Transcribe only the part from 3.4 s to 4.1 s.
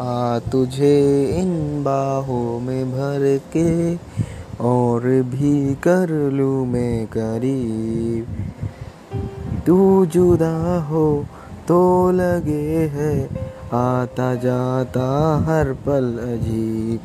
के